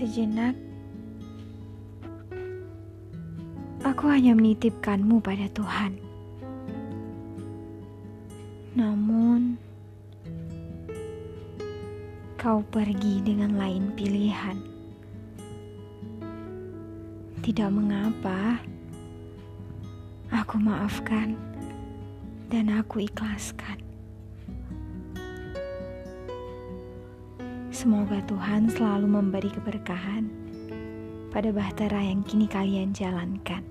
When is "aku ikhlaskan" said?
22.72-23.89